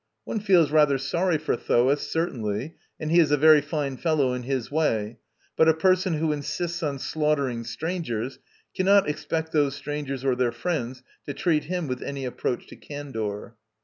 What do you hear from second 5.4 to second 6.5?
but a person who